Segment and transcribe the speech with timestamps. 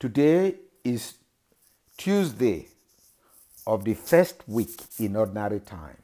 [0.00, 0.54] Today
[0.84, 1.14] is
[1.96, 2.68] Tuesday
[3.66, 5.96] of the first week in ordinary time.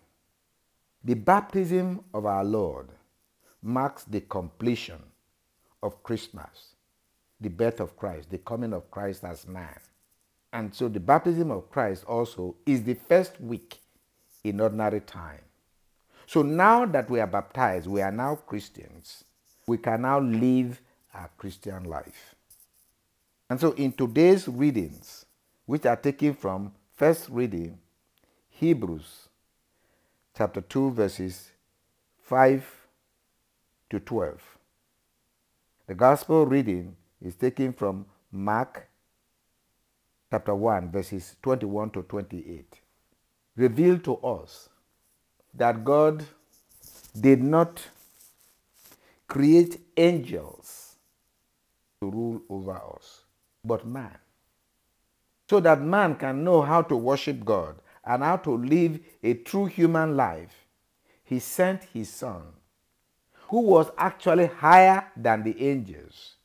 [1.04, 2.88] The baptism of our Lord
[3.62, 5.00] marks the completion
[5.80, 6.74] of Christmas,
[7.40, 9.78] the birth of Christ, the coming of Christ as man.
[10.52, 13.78] And so the baptism of Christ also is the first week
[14.42, 15.42] in ordinary time.
[16.26, 19.22] So now that we are baptized, we are now Christians.
[19.68, 20.80] We can now live
[21.14, 22.34] our Christian life.
[23.50, 25.26] And so in today's readings,
[25.66, 27.78] which are taken from first reading,
[28.50, 29.28] Hebrews
[30.36, 31.50] chapter 2, verses
[32.22, 32.64] 5
[33.90, 34.40] to 12.
[35.86, 38.88] The gospel reading is taken from Mark
[40.30, 42.80] chapter 1, verses 21 to 28.
[43.56, 44.70] Reveal to us
[45.52, 46.24] that God
[47.20, 47.88] did not
[49.28, 50.96] create angels
[52.00, 53.23] to rule over us
[53.64, 54.16] but man.
[55.48, 59.66] So that man can know how to worship God and how to live a true
[59.66, 60.66] human life,
[61.22, 62.42] he sent his son,
[63.48, 66.36] who was actually higher than the angels.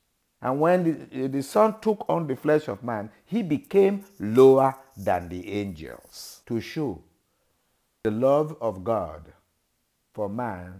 [0.42, 5.28] And when the, the son took on the flesh of man, he became lower than
[5.28, 7.02] the angels to show
[8.04, 9.33] the love of God
[10.14, 10.80] for man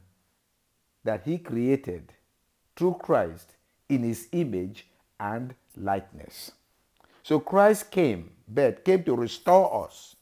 [1.04, 2.14] that he created
[2.76, 3.56] through Christ
[3.90, 4.88] in his image
[5.20, 6.52] and likeness.
[7.24, 10.16] So Christ came, but came to restore us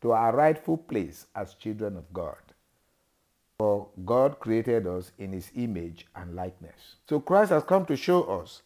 [0.00, 2.36] to our rightful place as children of God.
[3.58, 6.96] For God created us in his image and likeness.
[7.08, 8.62] So Christ has come to show us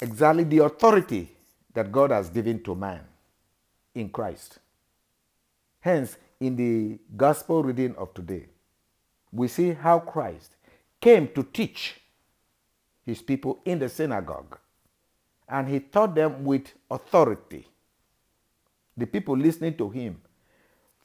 [0.00, 1.36] exactly the authority
[1.74, 3.00] that God has given to man
[3.94, 4.58] in Christ.
[5.80, 8.46] Hence, in the gospel reading of today,
[9.32, 10.52] we see how Christ
[11.00, 12.00] came to teach
[13.04, 14.58] his people in the synagogue.
[15.48, 17.66] And he taught them with authority.
[18.96, 20.20] The people listening to him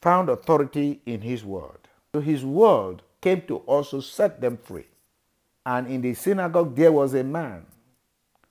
[0.00, 1.78] found authority in his word.
[2.12, 4.86] So his word came to also set them free.
[5.64, 7.64] And in the synagogue, there was a man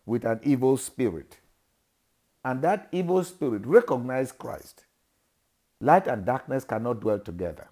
[0.05, 1.37] with an evil spirit.
[2.43, 4.85] And that evil spirit recognized Christ.
[5.79, 7.67] Light and darkness cannot dwell together.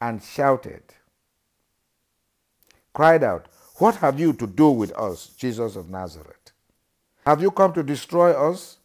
[0.00, 0.82] And shouted,
[2.92, 6.52] cried out, what have you to do with us, Jesus of Nazareth?
[7.26, 8.78] Have you come to destroy us?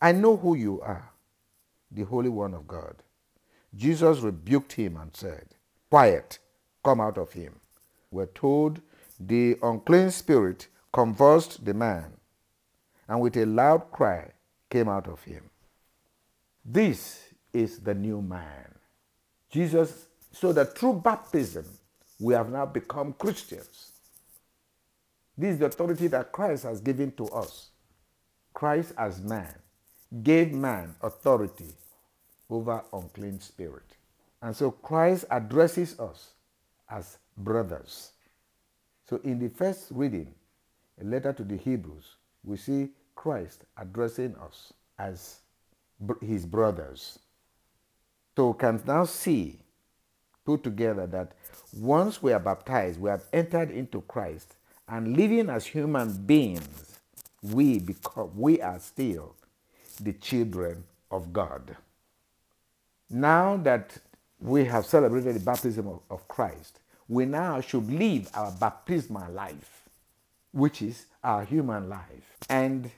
[0.00, 1.10] I know who you are,
[1.90, 2.94] the Holy One of God.
[3.76, 5.48] Jesus rebuked him and said,
[5.90, 6.38] Quiet,
[6.82, 7.56] come out of him.
[8.10, 8.80] We're told
[9.20, 12.12] the unclean spirit convulsed the man,
[13.06, 14.30] and with a loud cry
[14.70, 15.50] came out of him.
[16.64, 18.74] This is the new man.
[19.50, 21.66] Jesus, so that through baptism,
[22.18, 23.92] we have now become Christians.
[25.38, 27.70] This is the authority that Christ has given to us.
[28.52, 29.54] Christ, as man,
[30.24, 31.76] gave man authority
[32.50, 33.84] over unclean spirit.
[34.42, 36.30] And so Christ addresses us
[36.90, 38.10] as brothers.
[39.08, 40.34] So in the first reading,
[41.00, 45.40] a letter to the Hebrews, we see Christ addressing us as
[46.20, 47.20] his brothers.
[48.36, 49.60] So we can now see,
[50.44, 51.32] put together that
[51.72, 54.56] once we are baptized, we have entered into Christ
[54.88, 56.98] and living as human beings,
[57.42, 59.34] we become we are still
[60.00, 61.76] the children of God.
[63.10, 63.96] Now that
[64.40, 69.88] we have celebrated the baptism of, of Christ, we now should live our baptismal life,
[70.52, 72.36] which is our human life.
[72.48, 72.90] And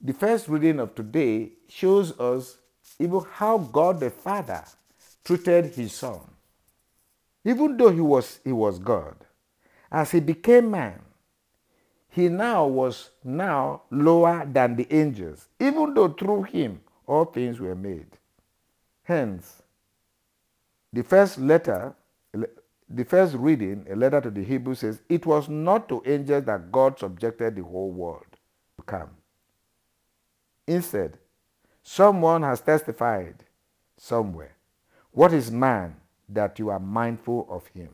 [0.00, 2.56] the first reading of today shows us
[2.98, 4.64] even how God the Father
[5.24, 6.20] treated his son.
[7.44, 9.16] Even though he was, he was God,
[9.92, 11.00] as he became man,
[12.08, 17.74] he now was now lower than the angels, even though through him all things were
[17.74, 18.06] made.
[19.02, 19.62] Hence,
[20.92, 21.94] the first letter,
[22.88, 26.72] the first reading, a letter to the Hebrews says, It was not to angels that
[26.72, 28.26] God subjected the whole world
[28.78, 29.10] to come.
[30.66, 31.18] Instead,
[31.82, 33.44] someone has testified
[33.98, 34.56] somewhere,
[35.10, 35.96] What is man
[36.28, 37.90] that you are mindful of him?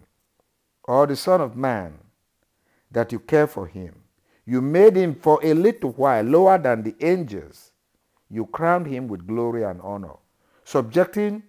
[0.89, 1.99] Or the Son of Man,
[2.91, 3.95] that you care for him.
[4.47, 7.73] You made him for a little while lower than the angels.
[8.31, 10.15] You crowned him with glory and honor,
[10.65, 11.43] subjecting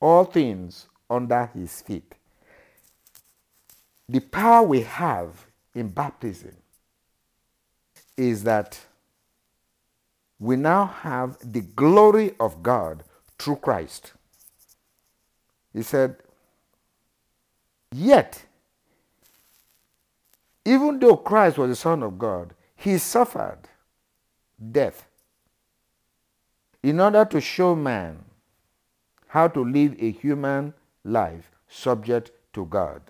[0.00, 2.14] all things under his feet.
[4.06, 6.56] The power we have in baptism
[8.18, 8.78] is that
[10.38, 13.02] we now have the glory of God
[13.38, 14.12] through Christ.
[15.72, 16.16] He said,
[17.92, 18.44] Yet,
[20.64, 23.58] even though Christ was the Son of God, He suffered
[24.70, 25.06] death
[26.82, 28.24] in order to show man
[29.26, 33.02] how to live a human life subject to God.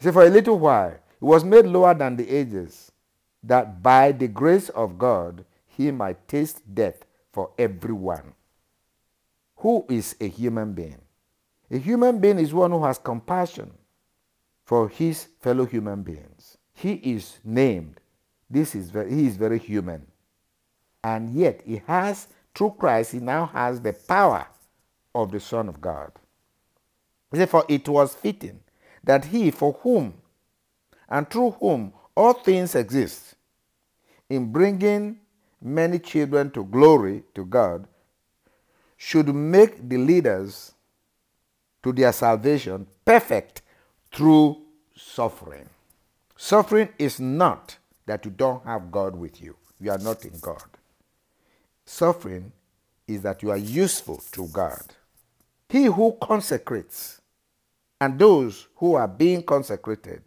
[0.00, 2.92] See, for a little while, he was made lower than the ages,
[3.42, 8.34] that by the grace of God he might taste death for everyone.
[9.56, 11.00] Who is a human being?
[11.70, 13.72] A human being is one who has compassion
[14.64, 16.58] for his fellow human beings.
[16.74, 18.00] He is named.
[18.48, 20.06] This is very, he is very human.
[21.02, 24.46] And yet he has, through Christ, he now has the power
[25.14, 26.12] of the Son of God.
[27.30, 28.60] Therefore, it was fitting
[29.02, 30.14] that he, for whom
[31.08, 33.34] and through whom all things exist,
[34.28, 35.18] in bringing
[35.60, 37.86] many children to glory to God,
[38.96, 40.72] should make the leaders
[41.86, 43.62] to their salvation perfect
[44.12, 44.60] through
[44.96, 45.68] suffering.
[46.36, 50.64] Suffering is not that you don't have God with you, you are not in God.
[51.84, 52.50] Suffering
[53.06, 54.82] is that you are useful to God.
[55.68, 57.20] He who consecrates
[58.00, 60.22] and those who are being consecrated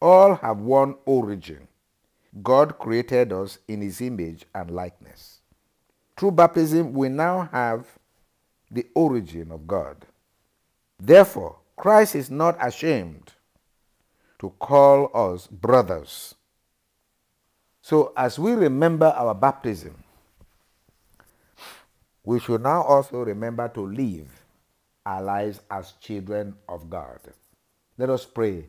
[0.00, 1.68] all have one origin.
[2.42, 5.42] God created us in his image and likeness.
[6.16, 7.86] Through baptism, we now have
[8.70, 10.06] the origin of God.
[10.98, 13.32] Therefore, Christ is not ashamed
[14.38, 16.34] to call us brothers.
[17.82, 19.94] So, as we remember our baptism,
[22.24, 24.44] we should now also remember to live
[25.04, 27.20] our lives as children of God.
[27.98, 28.66] Let us pray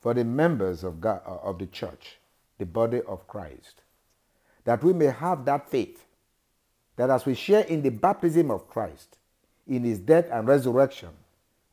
[0.00, 2.18] for the members of, God, uh, of the church,
[2.58, 3.82] the body of Christ,
[4.64, 6.04] that we may have that faith
[6.96, 9.18] that as we share in the baptism of Christ,
[9.66, 11.10] in his death and resurrection,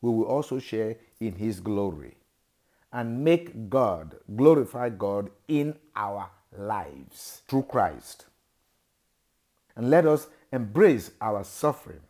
[0.00, 2.16] we will also share in his glory
[2.92, 8.26] and make God, glorify God in our lives through Christ.
[9.76, 12.00] And let us embrace our suffering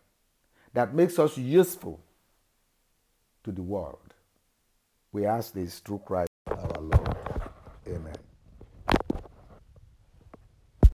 [0.73, 2.01] that makes us useful
[3.45, 4.15] to the world.
[5.13, 6.30] We ask this through Christ.